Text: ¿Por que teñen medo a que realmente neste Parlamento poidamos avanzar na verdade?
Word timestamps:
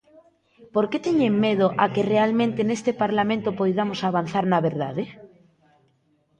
¿Por 0.73 0.85
que 0.91 1.03
teñen 1.07 1.33
medo 1.45 1.67
a 1.83 1.85
que 1.93 2.07
realmente 2.13 2.59
neste 2.69 2.91
Parlamento 3.03 3.49
poidamos 3.59 3.99
avanzar 4.09 4.45
na 4.51 4.59
verdade? 4.67 5.03